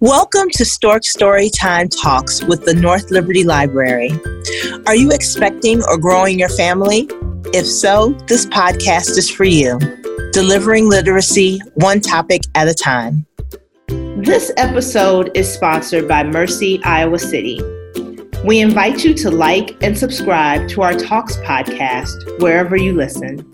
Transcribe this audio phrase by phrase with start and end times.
[0.00, 4.10] Welcome to Stork Storytime Talks with the North Liberty Library.
[4.86, 7.06] Are you expecting or growing your family?
[7.52, 9.78] If so, this podcast is for you.
[10.32, 13.26] Delivering literacy one topic at a time.
[13.88, 17.60] This episode is sponsored by Mercy, Iowa City.
[18.42, 23.44] We invite you to like and subscribe to our Talks podcast wherever you listen.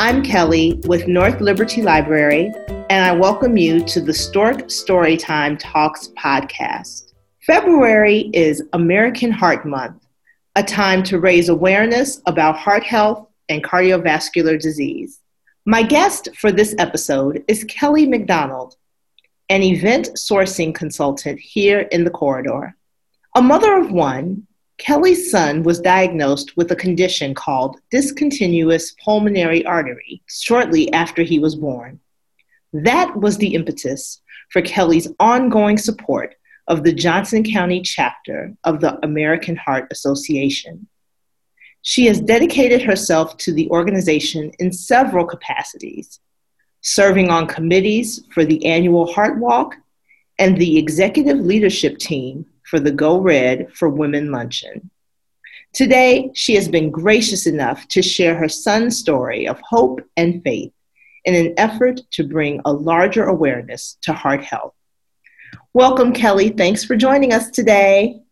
[0.00, 2.52] I'm Kelly with North Liberty Library,
[2.88, 7.14] and I welcome you to the Stork Storytime Talks podcast.
[7.44, 10.06] February is American Heart Month,
[10.54, 15.20] a time to raise awareness about heart health and cardiovascular disease.
[15.64, 18.76] My guest for this episode is Kelly McDonald,
[19.48, 22.76] an event sourcing consultant here in the corridor.
[23.34, 24.46] A mother of one,
[24.78, 31.56] Kelly's son was diagnosed with a condition called discontinuous pulmonary artery shortly after he was
[31.56, 31.98] born.
[32.84, 36.34] That was the impetus for Kelly's ongoing support
[36.68, 40.86] of the Johnson County chapter of the American Heart Association.
[41.80, 46.20] She has dedicated herself to the organization in several capacities,
[46.82, 49.76] serving on committees for the annual Heart Walk
[50.38, 54.90] and the executive leadership team for the Go Red for Women Luncheon.
[55.72, 60.72] Today, she has been gracious enough to share her son's story of hope and faith
[61.26, 64.72] in an effort to bring a larger awareness to heart health.
[65.74, 66.48] Welcome, Kelly.
[66.48, 68.22] Thanks for joining us today.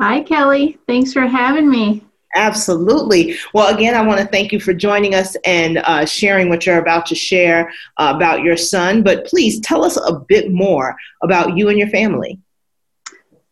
[0.00, 0.78] Hi, Kelly.
[0.86, 2.04] Thanks for having me.
[2.36, 3.36] Absolutely.
[3.52, 6.78] Well, again, I want to thank you for joining us and uh, sharing what you're
[6.78, 9.02] about to share uh, about your son.
[9.02, 12.40] But please tell us a bit more about you and your family.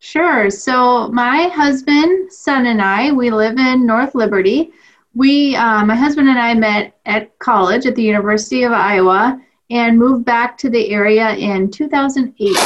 [0.01, 0.51] Sure.
[0.51, 4.73] So, my husband, son, and I, we live in North Liberty.
[5.15, 9.99] We, uh, my husband and I met at college at the University of Iowa and
[9.99, 12.57] moved back to the area in 2008.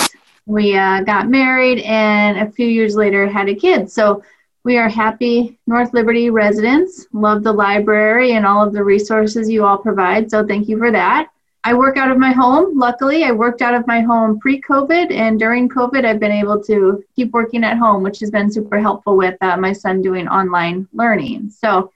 [0.46, 3.90] We uh, got married and a few years later had a kid.
[3.90, 4.22] So,
[4.64, 9.64] we are happy North Liberty residents, love the library and all of the resources you
[9.64, 10.28] all provide.
[10.28, 11.28] So, thank you for that.
[11.66, 12.78] I work out of my home.
[12.78, 16.62] Luckily, I worked out of my home pre COVID, and during COVID, I've been able
[16.62, 20.28] to keep working at home, which has been super helpful with uh, my son doing
[20.28, 21.50] online learning.
[21.50, 21.90] So,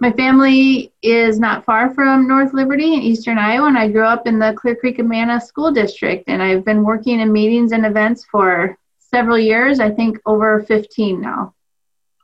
[0.00, 4.26] my family is not far from North Liberty in Eastern Iowa, and I grew up
[4.26, 8.24] in the Clear Creek Amana School District, and I've been working in meetings and events
[8.24, 11.54] for several years, I think over 15 now.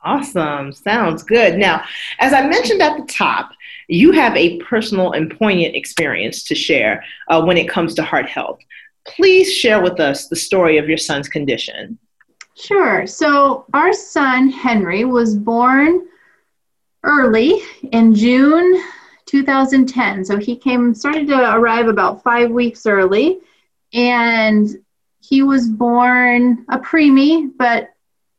[0.03, 0.71] Awesome.
[0.71, 1.57] Sounds good.
[1.57, 1.83] Now,
[2.19, 3.51] as I mentioned at the top,
[3.87, 8.27] you have a personal and poignant experience to share uh, when it comes to heart
[8.27, 8.59] health.
[9.05, 11.99] Please share with us the story of your son's condition.
[12.55, 13.05] Sure.
[13.05, 16.07] So, our son Henry was born
[17.07, 18.83] early in June
[19.25, 20.25] 2010.
[20.25, 23.39] So, he came, started to arrive about five weeks early,
[23.93, 24.69] and
[25.19, 27.89] he was born a preemie, but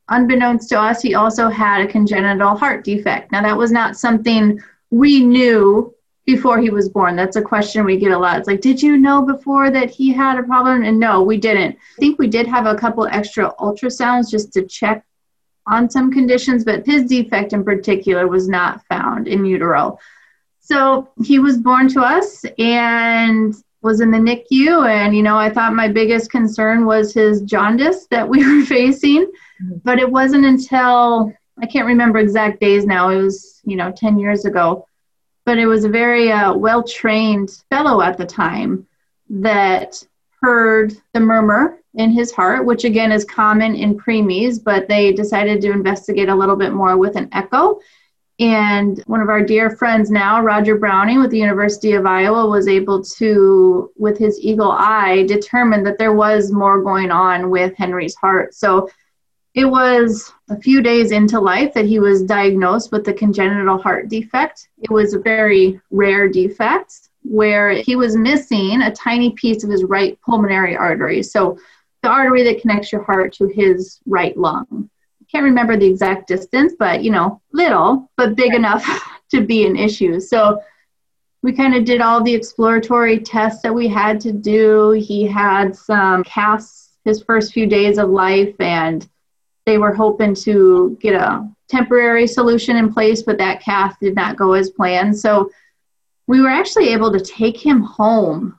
[0.08, 3.32] unbeknownst to us, he also had a congenital heart defect.
[3.32, 7.16] Now, that was not something we knew before he was born.
[7.16, 8.38] That's a question we get a lot.
[8.38, 10.82] It's like, did you know before that he had a problem?
[10.82, 11.76] And no, we didn't.
[11.76, 15.04] I think we did have a couple extra ultrasounds just to check
[15.70, 19.98] on some conditions, but his defect in particular was not found in utero.
[20.60, 24.88] So he was born to us and was in the NICU.
[24.88, 29.24] And, you know, I thought my biggest concern was his jaundice that we were facing.
[29.62, 29.76] Mm-hmm.
[29.84, 33.08] But it wasn't until I can't remember exact days now.
[33.10, 34.86] It was, you know, 10 years ago.
[35.44, 38.86] But it was a very uh, well trained fellow at the time
[39.30, 40.04] that
[40.42, 45.60] heard the murmur in his heart, which again is common in preemies, but they decided
[45.62, 47.80] to investigate a little bit more with an echo.
[48.40, 52.68] And one of our dear friends now, Roger Browning with the University of Iowa, was
[52.68, 58.14] able to, with his eagle eye, determine that there was more going on with Henry's
[58.14, 58.54] heart.
[58.54, 58.88] So
[59.54, 64.08] it was a few days into life that he was diagnosed with the congenital heart
[64.08, 64.68] defect.
[64.78, 69.82] It was a very rare defect where he was missing a tiny piece of his
[69.82, 71.24] right pulmonary artery.
[71.24, 71.58] So,
[72.08, 74.88] the artery that connects your heart to his right lung.
[75.20, 78.84] I can't remember the exact distance, but you know, little, but big enough
[79.30, 80.18] to be an issue.
[80.20, 80.62] So,
[81.42, 84.90] we kind of did all the exploratory tests that we had to do.
[84.90, 89.08] He had some caths his first few days of life and
[89.64, 94.36] they were hoping to get a temporary solution in place, but that cath did not
[94.36, 95.16] go as planned.
[95.16, 95.50] So
[96.26, 98.58] we were actually able to take him home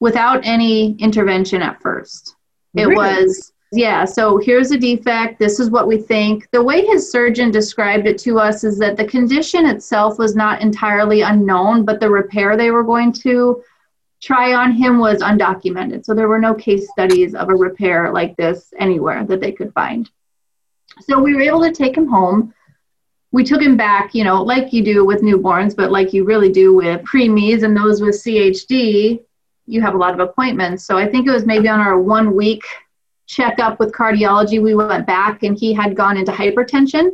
[0.00, 2.36] without any intervention at first.
[2.74, 2.96] It really?
[2.96, 5.38] was, yeah, so here's a defect.
[5.38, 6.48] This is what we think.
[6.52, 10.62] The way his surgeon described it to us is that the condition itself was not
[10.62, 13.62] entirely unknown, but the repair they were going to
[14.20, 16.04] try on him was undocumented.
[16.04, 19.72] So there were no case studies of a repair like this anywhere that they could
[19.72, 20.10] find.
[21.02, 22.54] So we were able to take him home.
[23.30, 26.50] We took him back, you know, like you do with newborns, but like you really
[26.50, 29.20] do with preemies and those with CHD,
[29.68, 30.84] you have a lot of appointments.
[30.84, 32.62] So I think it was maybe on our one week
[33.26, 37.10] checkup with cardiology, we went back and he had gone into hypertension.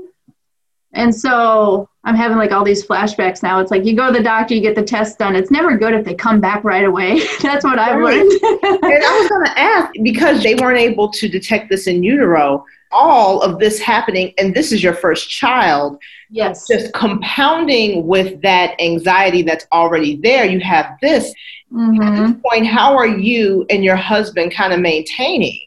[0.93, 3.59] And so I'm having like all these flashbacks now.
[3.59, 5.35] It's like you go to the doctor, you get the test done.
[5.35, 7.21] It's never good if they come back right away.
[7.43, 8.31] That's what I've learned.
[8.31, 12.65] and I was going to ask because they weren't able to detect this in utero,
[12.93, 15.99] all of this happening, and this is your first child.
[16.31, 16.69] Yes.
[16.69, 20.45] Just compounding with that anxiety that's already there.
[20.45, 21.35] You have this.
[21.75, 22.03] Mm-hmm.
[22.03, 25.59] At this point, how are you and your husband kind of maintaining?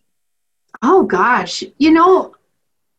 [0.81, 2.33] Oh gosh, you know,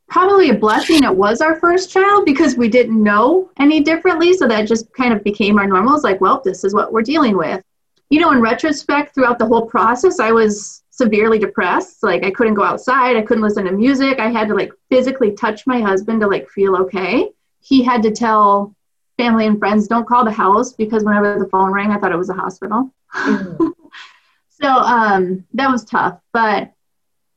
[0.08, 4.34] probably a blessing it was our first child because we didn't know any differently.
[4.34, 5.94] So that just kind of became our normal.
[5.94, 7.62] It's like, well, this is what we're dealing with.
[8.10, 12.02] You know, in retrospect, throughout the whole process, I was severely depressed.
[12.02, 13.16] Like I couldn't go outside.
[13.16, 14.18] I couldn't listen to music.
[14.18, 17.30] I had to like physically touch my husband to like feel okay.
[17.60, 18.74] He had to tell
[19.18, 22.16] family and friends, don't call the house because whenever the phone rang, I thought it
[22.16, 22.94] was a hospital.
[23.14, 23.66] Mm-hmm.
[24.48, 26.20] so um, that was tough.
[26.32, 26.72] But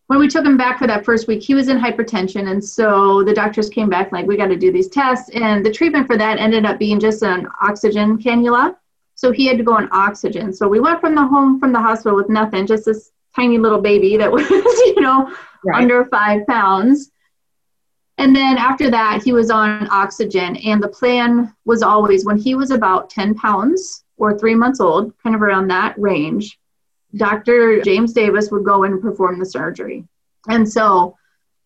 [0.08, 2.52] when we took him back for that first week, he was in hypertension.
[2.52, 5.30] And so the doctors came back like, we got to do these tests.
[5.30, 8.76] And the treatment for that ended up being just an oxygen cannula.
[9.16, 10.54] So he had to go on oxygen.
[10.54, 13.82] So we went from the home from the hospital with nothing, just this tiny little
[13.82, 15.34] baby that was, you know,
[15.64, 15.82] right.
[15.82, 17.12] under five pounds.
[18.18, 20.58] And then after that, he was on oxygen.
[20.58, 25.14] And the plan was always when he was about 10 pounds or three months old,
[25.24, 26.60] kind of around that range,
[27.16, 27.82] Dr.
[27.82, 30.08] James Davis would go in and perform the surgery.
[30.48, 31.18] And so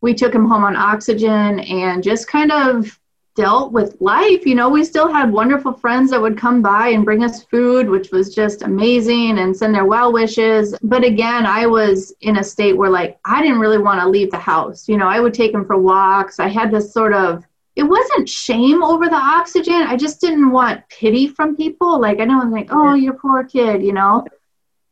[0.02, 3.00] we took him home on oxygen and just kind of
[3.36, 4.46] dealt with life.
[4.46, 7.90] You know, we still had wonderful friends that would come by and bring us food,
[7.90, 10.76] which was just amazing, and send their well wishes.
[10.82, 14.32] But again, I was in a state where, like, I didn't really want to leave
[14.32, 14.90] the house.
[14.90, 16.40] You know, I would take him for walks.
[16.40, 17.46] I had this sort of
[17.76, 19.74] it wasn't shame over the oxygen.
[19.74, 22.00] I just didn't want pity from people.
[22.00, 24.26] Like, I know I'm like, oh, your poor kid, you know?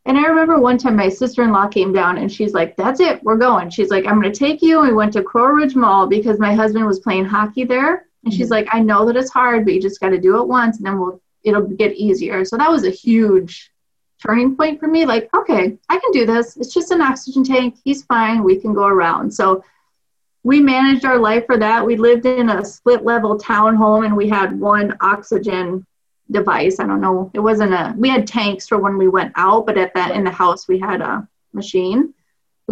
[0.05, 2.99] And I remember one time my sister in law came down and she's like, That's
[2.99, 3.69] it, we're going.
[3.69, 4.81] She's like, I'm going to take you.
[4.81, 8.07] We went to Coral Ridge Mall because my husband was playing hockey there.
[8.23, 8.53] And she's mm-hmm.
[8.53, 10.85] like, I know that it's hard, but you just got to do it once and
[10.85, 12.45] then we'll, it'll get easier.
[12.45, 13.71] So that was a huge
[14.25, 15.05] turning point for me.
[15.05, 16.55] Like, okay, I can do this.
[16.57, 17.77] It's just an oxygen tank.
[17.83, 18.43] He's fine.
[18.43, 19.33] We can go around.
[19.33, 19.63] So
[20.43, 21.85] we managed our life for that.
[21.85, 25.85] We lived in a split level townhome and we had one oxygen
[26.31, 26.79] device.
[26.79, 27.31] I don't know.
[27.33, 27.93] It wasn't a.
[27.97, 30.79] We had tanks for when we went out, but at that in the house we
[30.79, 32.13] had a machine.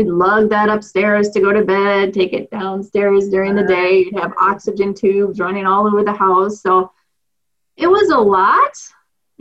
[0.02, 4.00] We'd lug that upstairs to go to bed, take it downstairs during the day.
[4.00, 6.60] You'd have oxygen tubes running all over the house.
[6.60, 6.92] So
[7.78, 8.72] it was a lot.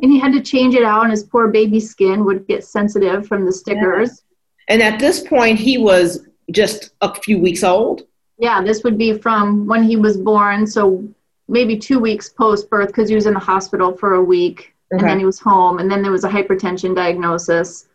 [0.03, 3.27] And he had to change it out, and his poor baby skin would get sensitive
[3.27, 4.23] from the stickers.
[4.69, 4.75] Yeah.
[4.75, 8.03] And at this point, he was just a few weeks old.
[8.39, 10.67] Yeah, this would be from when he was born.
[10.67, 11.09] So
[11.49, 15.01] maybe two weeks post birth because he was in the hospital for a week okay.
[15.01, 17.89] and then he was home and then there was a hypertension diagnosis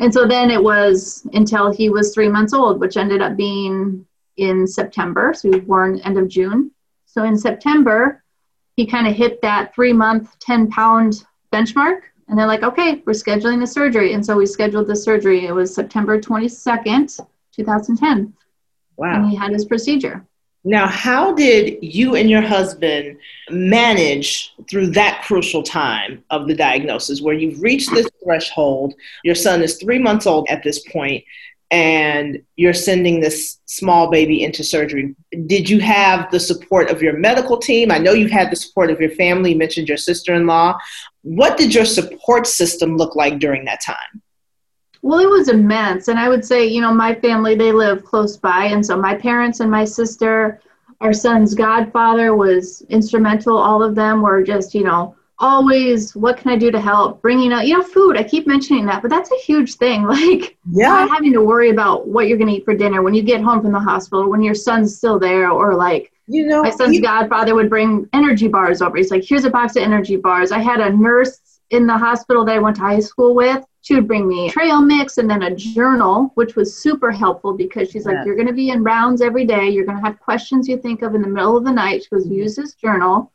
[0.00, 4.06] and so then it was until he was three months old which ended up being
[4.36, 5.32] in september.
[5.34, 6.72] So he was born end of june.
[7.06, 8.24] So in september
[8.76, 12.00] he kind of hit that three month 10 pound benchmark.
[12.28, 14.14] And they're like okay we're scheduling the surgery.
[14.14, 15.46] And so we scheduled the surgery.
[15.46, 17.20] It was september 22nd
[17.52, 18.32] 2010
[18.96, 20.24] wow and he had his procedure
[20.64, 23.16] now, how did you and your husband
[23.50, 28.92] manage through that crucial time of the diagnosis where you've reached this threshold?
[29.24, 31.24] Your son is three months old at this point,
[31.70, 35.14] and you're sending this small baby into surgery.
[35.46, 37.90] Did you have the support of your medical team?
[37.90, 39.52] I know you've had the support of your family.
[39.52, 40.76] You mentioned your sister in law.
[41.22, 44.20] What did your support system look like during that time?
[45.02, 46.08] Well, it was immense.
[46.08, 48.66] And I would say, you know, my family, they live close by.
[48.66, 50.60] And so my parents and my sister,
[51.00, 53.56] our son's godfather was instrumental.
[53.56, 57.22] All of them were just, you know, always, what can I do to help?
[57.22, 58.18] Bringing out, you know, food.
[58.18, 60.04] I keep mentioning that, but that's a huge thing.
[60.10, 60.88] Like, yeah.
[60.88, 63.40] not having to worry about what you're going to eat for dinner when you get
[63.40, 67.00] home from the hospital, when your son's still there, or like, you know, my son's
[67.00, 68.96] godfather would bring energy bars over.
[68.96, 70.52] He's like, here's a box of energy bars.
[70.52, 73.94] I had a nurse in the hospital that I went to high school with she
[73.94, 78.04] would bring me trail mix and then a journal, which was super helpful because she's
[78.04, 79.70] like, You're going to be in rounds every day.
[79.70, 82.02] You're going to have questions you think of in the middle of the night.
[82.02, 82.34] She goes, mm-hmm.
[82.34, 83.32] Use this journal.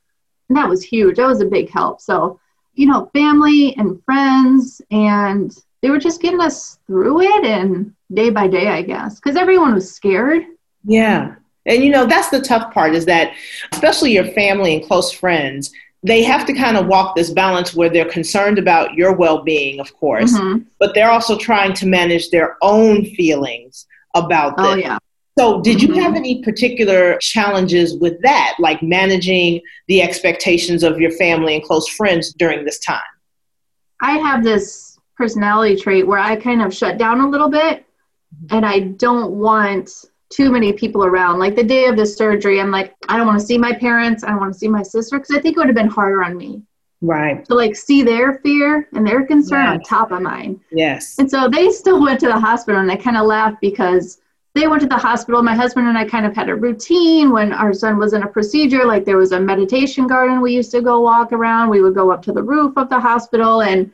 [0.50, 1.18] And that was huge.
[1.18, 2.00] That was a big help.
[2.00, 2.40] So,
[2.76, 8.30] you know, family and friends, and they were just getting us through it and day
[8.30, 10.44] by day, I guess, because everyone was scared.
[10.84, 11.36] Yeah.
[11.66, 13.34] And, you know, that's the tough part is that,
[13.72, 15.72] especially your family and close friends,
[16.06, 19.94] they have to kind of walk this balance where they're concerned about your well-being of
[19.96, 20.60] course mm-hmm.
[20.80, 24.98] but they're also trying to manage their own feelings about oh, this oh, yeah.
[25.38, 26.00] so did you mm-hmm.
[26.00, 31.88] have any particular challenges with that like managing the expectations of your family and close
[31.90, 33.02] friends during this time
[34.02, 37.86] i have this personality trait where i kind of shut down a little bit
[38.36, 38.56] mm-hmm.
[38.56, 39.90] and i don't want
[40.36, 41.40] too many people around.
[41.40, 44.24] Like the day of the surgery, I'm like, I don't want to see my parents.
[44.24, 46.24] I don't want to see my sister because I think it would have been harder
[46.24, 46.62] on me.
[47.02, 47.46] Right.
[47.46, 49.74] To like see their fear and their concern yes.
[49.74, 50.60] on top of mine.
[50.72, 51.20] Yes.
[51.20, 54.20] And so they still went to the hospital and I kind of laughed because
[54.56, 55.42] they went to the hospital.
[55.44, 58.28] My husband and I kind of had a routine when our son was in a
[58.28, 58.86] procedure.
[58.86, 61.70] Like there was a meditation garden we used to go walk around.
[61.70, 63.94] We would go up to the roof of the hospital and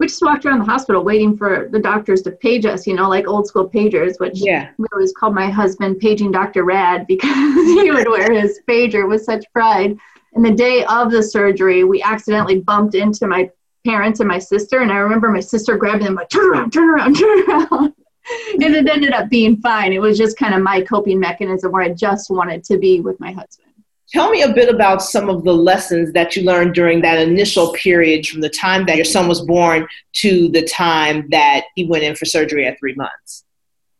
[0.00, 3.06] we just walked around the hospital waiting for the doctors to page us, you know,
[3.06, 4.70] like old school pagers, which yeah.
[4.78, 6.64] we always called my husband paging Dr.
[6.64, 9.98] Rad because he would wear his pager with such pride.
[10.32, 13.50] And the day of the surgery, we accidentally bumped into my
[13.86, 14.80] parents and my sister.
[14.80, 17.92] And I remember my sister grabbing them, like, turn around, turn around, turn around.
[18.54, 19.92] and it ended up being fine.
[19.92, 23.20] It was just kind of my coping mechanism where I just wanted to be with
[23.20, 23.69] my husband.
[24.12, 27.72] Tell me a bit about some of the lessons that you learned during that initial
[27.72, 32.02] period from the time that your son was born to the time that he went
[32.02, 33.44] in for surgery at three months.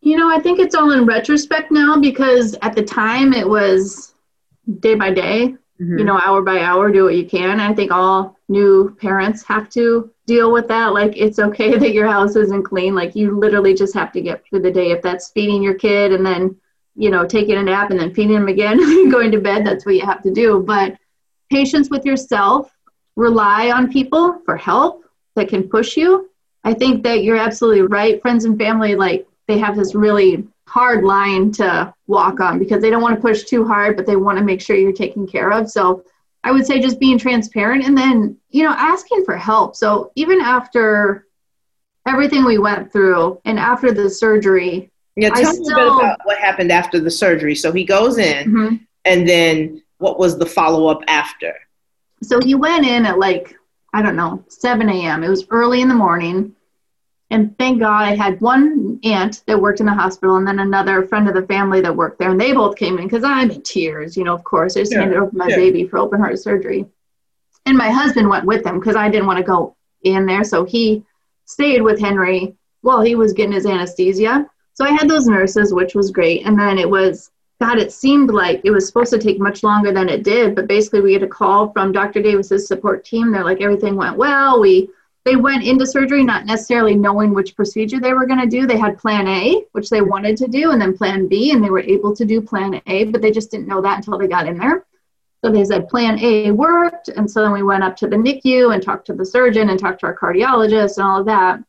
[0.00, 4.14] You know, I think it's all in retrospect now because at the time it was
[4.80, 5.98] day by day, mm-hmm.
[5.98, 7.60] you know, hour by hour, do what you can.
[7.60, 10.92] I think all new parents have to deal with that.
[10.92, 12.94] Like, it's okay that your house isn't clean.
[12.96, 14.90] Like, you literally just have to get through the day.
[14.90, 16.56] If that's feeding your kid and then
[17.00, 19.64] you know, taking a nap and then feeding them again going to bed.
[19.64, 20.62] That's what you have to do.
[20.62, 20.98] But
[21.50, 22.70] patience with yourself,
[23.16, 25.02] rely on people for help
[25.34, 26.30] that can push you.
[26.62, 28.20] I think that you're absolutely right.
[28.20, 32.90] Friends and family, like, they have this really hard line to walk on because they
[32.90, 35.50] don't want to push too hard, but they want to make sure you're taken care
[35.50, 35.70] of.
[35.70, 36.04] So
[36.44, 39.74] I would say just being transparent and then, you know, asking for help.
[39.74, 41.26] So even after
[42.06, 44.90] everything we went through and after the surgery,
[45.22, 47.54] yeah, tell I me still, about what happened after the surgery.
[47.54, 48.76] So he goes in, mm-hmm.
[49.04, 51.54] and then what was the follow up after?
[52.22, 53.56] So he went in at like,
[53.92, 55.24] I don't know, 7 a.m.
[55.24, 56.54] It was early in the morning.
[57.32, 61.06] And thank God I had one aunt that worked in the hospital and then another
[61.06, 62.30] friend of the family that worked there.
[62.30, 64.76] And they both came in because I'm in tears, you know, of course.
[64.76, 65.00] I just yeah.
[65.00, 65.56] handed over my yeah.
[65.56, 66.86] baby for open heart surgery.
[67.66, 70.42] And my husband went with them because I didn't want to go in there.
[70.42, 71.04] So he
[71.44, 74.48] stayed with Henry while he was getting his anesthesia.
[74.80, 76.46] So I had those nurses, which was great.
[76.46, 79.92] And then it was, God, it seemed like it was supposed to take much longer
[79.92, 80.54] than it did.
[80.54, 82.22] But basically, we had a call from Dr.
[82.22, 83.30] Davis's support team.
[83.30, 84.58] They're like, everything went well.
[84.58, 84.88] We
[85.26, 88.66] they went into surgery not necessarily knowing which procedure they were going to do.
[88.66, 91.68] They had plan A, which they wanted to do, and then plan B, and they
[91.68, 94.48] were able to do plan A, but they just didn't know that until they got
[94.48, 94.86] in there.
[95.44, 97.08] So they said plan A worked.
[97.08, 99.78] And so then we went up to the NICU and talked to the surgeon and
[99.78, 101.62] talked to our cardiologist and all of that.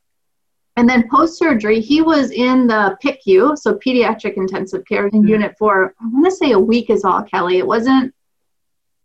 [0.78, 5.28] And then post surgery, he was in the PICU, so pediatric intensive care mm-hmm.
[5.28, 7.58] unit for, I want to say a week is all, Kelly.
[7.58, 8.13] It wasn't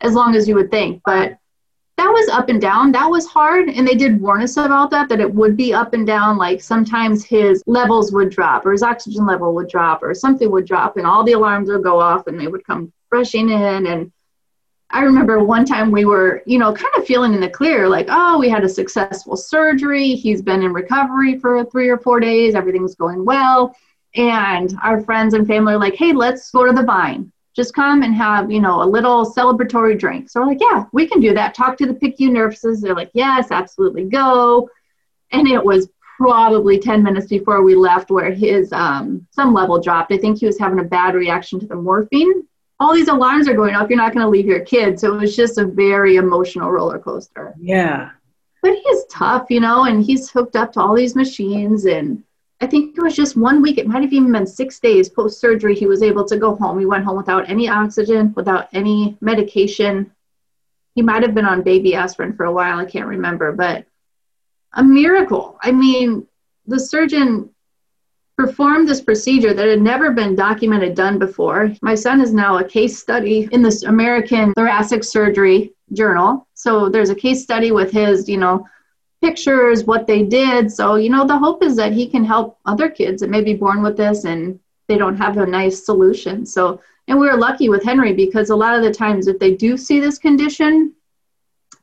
[0.01, 1.37] as long as you would think, but
[1.97, 2.91] that was up and down.
[2.91, 3.69] That was hard.
[3.69, 6.37] And they did warn us about that, that it would be up and down.
[6.37, 10.65] Like sometimes his levels would drop or his oxygen level would drop or something would
[10.65, 13.87] drop and all the alarms would go off and they would come rushing in.
[13.87, 14.11] And
[14.89, 18.07] I remember one time we were, you know, kind of feeling in the clear, like,
[18.09, 20.15] oh, we had a successful surgery.
[20.15, 22.55] He's been in recovery for three or four days.
[22.55, 23.75] Everything's going well.
[24.15, 27.31] And our friends and family are like, hey, let's go to the vine.
[27.53, 30.29] Just come and have, you know, a little celebratory drink.
[30.29, 31.53] So we're like, yeah, we can do that.
[31.53, 32.79] Talk to the PICU nurses.
[32.79, 34.69] They're like, yes, absolutely go.
[35.31, 40.13] And it was probably 10 minutes before we left where his um, some level dropped.
[40.13, 42.46] I think he was having a bad reaction to the morphine
[42.79, 43.89] all these alarms are going off.
[43.89, 44.99] You're not going to leave your kid.
[44.99, 47.55] So it was just a very emotional roller coaster.
[47.59, 48.11] Yeah.
[48.61, 51.85] But he's tough, you know, and he's hooked up to all these machines.
[51.85, 52.23] And
[52.61, 55.39] I think it was just one week, it might have even been six days post
[55.39, 56.79] surgery, he was able to go home.
[56.79, 60.11] He went home without any oxygen, without any medication.
[60.95, 62.79] He might have been on baby aspirin for a while.
[62.79, 63.85] I can't remember, but
[64.73, 65.57] a miracle.
[65.61, 66.27] I mean,
[66.65, 67.49] the surgeon
[68.37, 71.73] performed this procedure that had never been documented done before.
[71.81, 76.47] My son is now a case study in this American Thoracic Surgery Journal.
[76.53, 78.67] So there's a case study with his, you know,
[79.21, 80.71] pictures, what they did.
[80.71, 83.55] So, you know, the hope is that he can help other kids that may be
[83.55, 86.45] born with this and they don't have a nice solution.
[86.45, 89.55] So, and we were lucky with Henry because a lot of the times if they
[89.55, 90.93] do see this condition,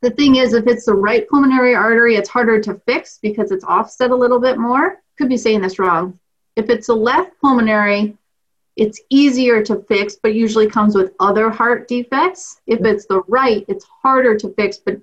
[0.03, 3.65] the thing is, if it's the right pulmonary artery, it's harder to fix because it's
[3.65, 5.01] offset a little bit more.
[5.19, 6.19] Could be saying this wrong
[6.57, 8.17] if it's a left pulmonary,
[8.77, 12.61] it's easier to fix, but usually comes with other heart defects.
[12.67, 12.87] If mm-hmm.
[12.87, 14.99] it's the right, it's harder to fix, but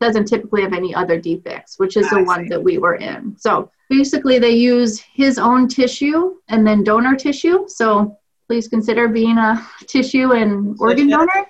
[0.00, 3.36] doesn't typically have any other defects, which is the one that we were in.
[3.38, 7.66] So basically, they use his own tissue and then donor tissue.
[7.68, 11.46] So please consider being a tissue and organ donor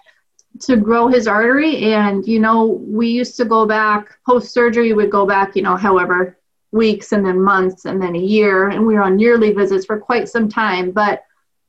[0.60, 1.92] to grow his artery.
[1.92, 5.76] And, you know, we used to go back post surgery, We'd go back, you know,
[5.76, 6.38] however
[6.74, 8.68] weeks and then months and then a year.
[8.68, 10.90] And we were on yearly visits for quite some time.
[10.90, 11.22] But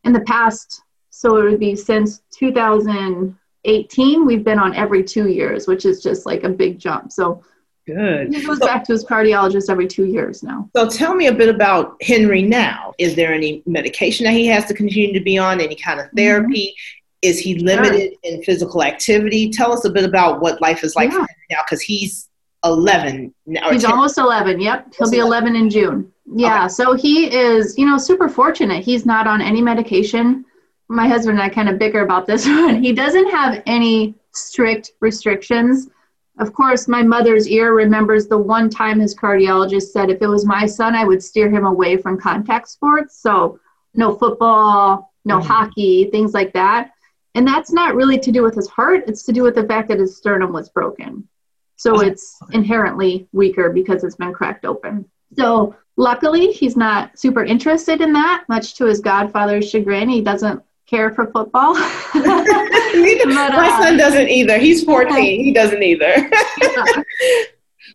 [0.03, 0.81] in the past,
[1.11, 6.25] so it would be since 2018, we've been on every two years, which is just
[6.25, 7.11] like a big jump.
[7.11, 7.43] So
[7.87, 8.33] Good.
[8.33, 10.67] He goes so, back to his cardiologist every two years now.
[10.75, 12.93] So tell me a bit about Henry now.
[12.97, 15.61] Is there any medication that he has to continue to be on?
[15.61, 16.69] Any kind of therapy?
[16.69, 17.29] Mm-hmm.
[17.29, 18.33] Is he limited sure.
[18.33, 19.51] in physical activity?
[19.51, 21.25] Tell us a bit about what life is like yeah.
[21.51, 22.27] now, because he's
[22.65, 23.71] 11 now.
[23.71, 23.91] He's 10.
[23.91, 24.59] almost 11.
[24.59, 26.11] Yep, he'll be 11 in June.
[26.25, 26.69] Yeah, okay.
[26.69, 28.83] so he is, you know, super fortunate.
[28.83, 30.43] He's not on any medication.
[30.87, 32.83] My husband and I kind of bicker about this one.
[32.83, 35.89] He doesn't have any strict restrictions
[36.37, 40.45] of course, my mother's ear remembers the one time his cardiologist said if it was
[40.45, 43.17] my son, I would steer him away from contact sports.
[43.21, 43.59] So,
[43.93, 45.47] no football, no mm-hmm.
[45.47, 46.91] hockey, things like that.
[47.35, 49.87] And that's not really to do with his heart, it's to do with the fact
[49.89, 51.27] that his sternum was broken.
[51.75, 55.05] So, it's inherently weaker because it's been cracked open.
[55.37, 60.09] So, luckily, he's not super interested in that, much to his godfather's chagrin.
[60.09, 61.73] He doesn't care for football.
[62.13, 64.57] but, My uh, son doesn't either.
[64.57, 65.43] He's 14.
[65.43, 66.13] He doesn't either.
[66.61, 66.85] yeah.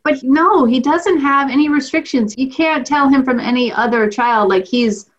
[0.02, 2.36] But no, he doesn't have any restrictions.
[2.38, 4.48] You can't tell him from any other child.
[4.48, 5.10] Like he's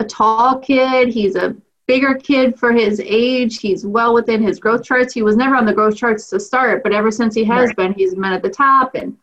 [0.00, 1.56] a tall kid, he's a
[1.88, 5.12] bigger kid for his age, he's well within his growth charts.
[5.12, 7.76] He was never on the growth charts to start, but ever since he has right.
[7.76, 8.94] been, he's been at the top.
[8.94, 9.16] And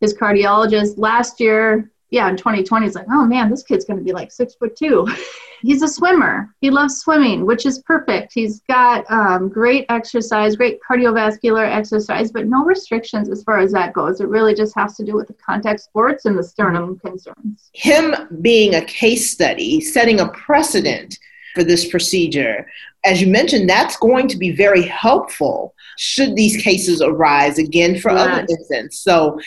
[0.00, 4.04] his cardiologist last year, yeah, in 2020, he's like, oh man, this kid's going to
[4.04, 5.06] be like six foot two.
[5.62, 6.54] he's a swimmer.
[6.60, 8.32] He loves swimming, which is perfect.
[8.32, 13.92] He's got um, great exercise, great cardiovascular exercise, but no restrictions as far as that
[13.92, 14.20] goes.
[14.20, 17.70] It really just has to do with the contact sports and the sternum concerns.
[17.72, 21.18] Him being a case study, setting a precedent
[21.56, 22.66] for this procedure,
[23.04, 28.12] as you mentioned, that's going to be very helpful should these cases arise again for
[28.12, 28.20] yes.
[28.20, 29.00] other infants.
[29.00, 29.40] So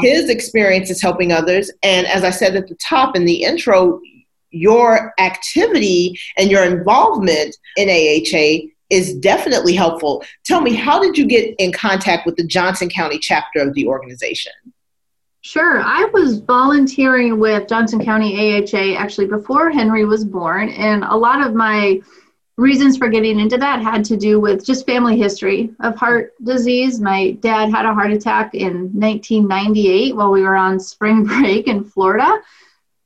[0.00, 1.68] his experience is helping others.
[1.82, 4.00] And as I said at the top in the intro,
[4.50, 10.24] your activity and your involvement in AHA is definitely helpful.
[10.44, 13.88] Tell me, how did you get in contact with the Johnson County chapter of the
[13.88, 14.52] organization?
[15.46, 15.80] Sure.
[15.80, 21.40] I was volunteering with Johnson County AHA actually before Henry was born, and a lot
[21.40, 22.02] of my
[22.56, 27.00] reasons for getting into that had to do with just family history of heart disease.
[27.00, 31.84] My dad had a heart attack in 1998 while we were on spring break in
[31.84, 32.40] Florida.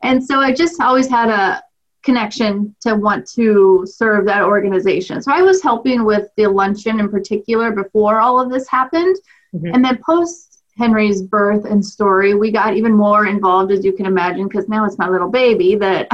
[0.03, 1.62] And so I just always had a
[2.03, 5.20] connection to want to serve that organization.
[5.20, 9.16] So I was helping with the luncheon in particular before all of this happened.
[9.55, 9.74] Mm-hmm.
[9.74, 10.49] And then post
[10.81, 14.87] Henry's birth and story, we got even more involved, as you can imagine, because now
[14.87, 16.09] it's my little baby that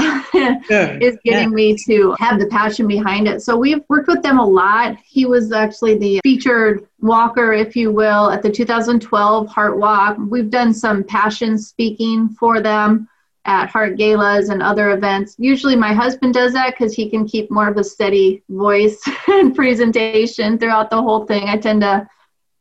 [0.67, 0.99] sure.
[1.01, 1.55] is getting yeah.
[1.55, 3.43] me to have the passion behind it.
[3.43, 4.97] So we've worked with them a lot.
[5.05, 10.17] He was actually the featured walker, if you will, at the 2012 Heart Walk.
[10.19, 13.09] We've done some passion speaking for them
[13.45, 15.37] at heart galas and other events.
[15.39, 19.55] Usually my husband does that because he can keep more of a steady voice and
[19.55, 21.49] presentation throughout the whole thing.
[21.49, 22.09] I tend to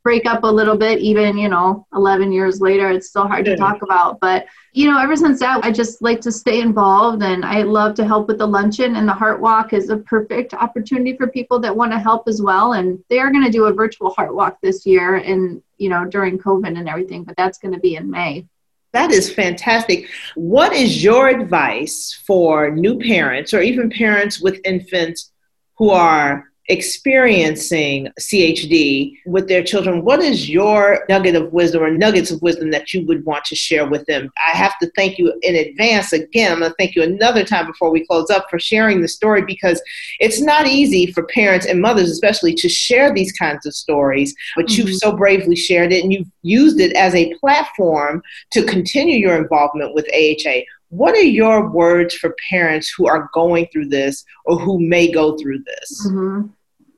[0.05, 2.91] break up a little bit, even, you know, 11 years later.
[2.91, 4.19] It's still hard to talk about.
[4.19, 7.95] But, you know, ever since that, I just like to stay involved and I love
[7.95, 8.97] to help with the luncheon.
[8.97, 12.39] And the Heart Walk is a perfect opportunity for people that want to help as
[12.39, 12.73] well.
[12.73, 16.05] And they are going to do a virtual Heart Walk this year and, you know,
[16.05, 18.45] during COVID and everything, but that's going to be in May.
[18.93, 20.07] That is fantastic.
[20.35, 25.31] What is your advice for new parents or even parents with infants
[25.79, 32.31] who are experiencing CHD with their children, what is your nugget of wisdom or nuggets
[32.31, 34.31] of wisdom that you would want to share with them?
[34.37, 36.51] I have to thank you in advance again.
[36.51, 39.43] I'm going to thank you another time before we close up for sharing the story
[39.43, 39.81] because
[40.19, 44.33] it's not easy for parents and mothers, especially, to share these kinds of stories.
[44.55, 44.87] But mm-hmm.
[44.87, 49.37] you've so bravely shared it and you've used it as a platform to continue your
[49.37, 50.61] involvement with AHA.
[50.89, 55.37] What are your words for parents who are going through this or who may go
[55.37, 56.07] through this?
[56.07, 56.47] Mm-hmm.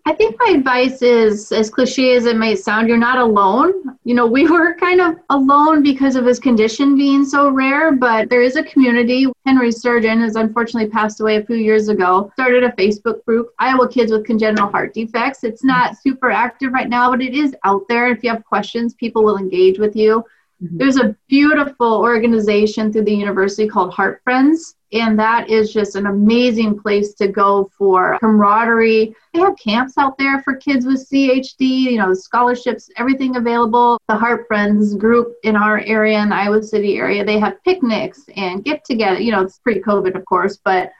[0.07, 3.73] I think my advice is as cliche as it may sound, you're not alone.
[4.05, 8.29] You know, we were kind of alone because of his condition being so rare, but
[8.29, 9.27] there is a community.
[9.45, 13.89] Henry Surgeon has unfortunately passed away a few years ago, started a Facebook group, Iowa
[13.89, 15.43] Kids with Congenital Heart Defects.
[15.43, 18.09] It's not super active right now, but it is out there.
[18.09, 20.23] If you have questions, people will engage with you.
[20.63, 20.77] Mm-hmm.
[20.77, 26.07] There's a beautiful organization through the university called Heart Friends, and that is just an
[26.07, 29.15] amazing place to go for camaraderie.
[29.33, 33.99] They have camps out there for kids with CHD, you know, scholarships, everything available.
[34.07, 38.23] The Heart Friends group in our area, in the Iowa City area, they have picnics
[38.35, 39.19] and get together.
[39.19, 40.91] You know, it's pre COVID, of course, but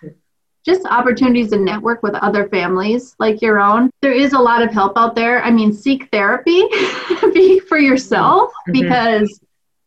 [0.68, 3.90] just opportunities to network with other families like your own.
[4.02, 5.42] There is a lot of help out there.
[5.42, 6.68] I mean, seek therapy
[7.34, 8.74] be for yourself mm-hmm.
[8.74, 9.40] because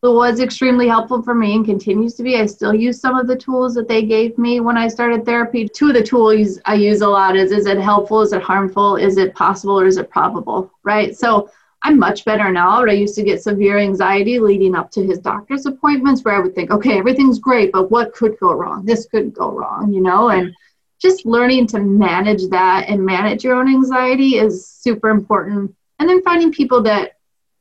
[0.03, 2.37] it was extremely helpful for me and continues to be.
[2.37, 5.67] I still use some of the tools that they gave me when I started therapy.
[5.67, 8.21] Two of the tools I use a lot is is it helpful?
[8.21, 8.95] Is it harmful?
[8.95, 10.71] Is it possible or is it probable?
[10.83, 11.15] Right.
[11.15, 11.51] So
[11.83, 15.65] I'm much better now, I used to get severe anxiety leading up to his doctor's
[15.65, 18.85] appointments where I would think, okay, everything's great, but what could go wrong?
[18.85, 20.29] This could go wrong, you know?
[20.29, 20.53] And
[21.01, 25.75] just learning to manage that and manage your own anxiety is super important.
[25.97, 27.13] And then finding people that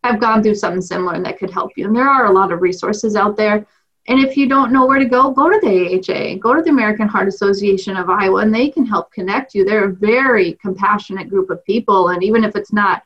[0.05, 1.87] have gone through something similar and that could help you.
[1.87, 3.67] And there are a lot of resources out there.
[4.09, 6.71] And if you don't know where to go, go to the AHA, go to the
[6.71, 9.65] American Heart Association of Iowa, and they can help connect you.
[9.65, 12.09] They're a very compassionate group of people.
[12.09, 13.03] And even if it's not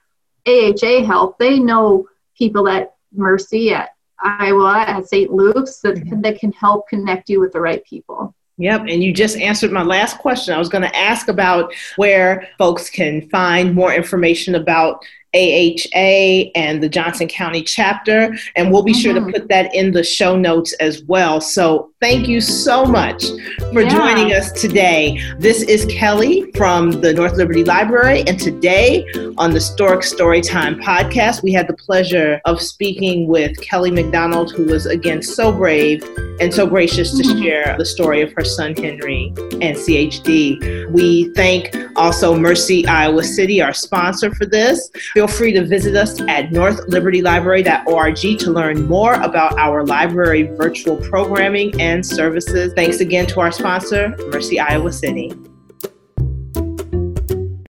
[0.46, 3.90] AHA help, they know people at Mercy, at
[4.22, 5.32] Iowa, at St.
[5.32, 6.20] Luke's that, mm-hmm.
[6.22, 8.34] that can help connect you with the right people.
[8.56, 10.54] Yep, and you just answered my last question.
[10.54, 15.04] I was going to ask about where folks can find more information about
[15.34, 19.00] AHA and the Johnson County chapter, and we'll be mm-hmm.
[19.00, 19.30] sure to mm-hmm.
[19.30, 21.40] put that in the show notes as well.
[21.40, 23.24] So, thank you so much
[23.72, 23.88] for yeah.
[23.88, 25.20] joining us today.
[25.38, 29.04] This is Kelly from the North Liberty Library, and today
[29.38, 34.64] on the Stork Storytime podcast, we had the pleasure of speaking with Kelly McDonald, who
[34.66, 36.02] was again so brave
[36.40, 37.42] and so gracious to mm-hmm.
[37.42, 40.90] share the story of her son Henry and CHD.
[40.90, 44.90] We thank also Mercy Iowa City, our sponsor for this.
[45.12, 51.80] Feel free to visit us at northlibertylibrary.org to learn more about our library virtual programming
[51.80, 52.72] and services.
[52.74, 55.32] Thanks again to our sponsor, Mercy Iowa City.